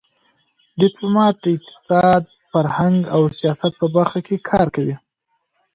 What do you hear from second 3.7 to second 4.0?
په